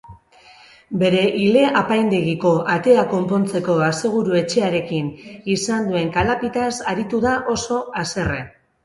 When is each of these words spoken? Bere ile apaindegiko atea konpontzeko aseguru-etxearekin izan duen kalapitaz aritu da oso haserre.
Bere 1.01 1.19
ile 1.41 1.65
apaindegiko 1.81 2.53
atea 2.75 3.03
konpontzeko 3.11 3.75
aseguru-etxearekin 3.89 5.13
izan 5.57 5.87
duen 5.91 6.11
kalapitaz 6.17 6.73
aritu 6.95 7.21
da 7.27 7.35
oso 7.57 7.79
haserre. 8.03 8.41